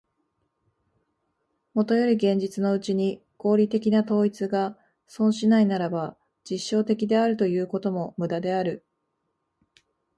[1.75, 4.75] もとより現実のうちに合理的な統一が
[5.07, 8.83] 存しないならば、実証的であるということも無駄である。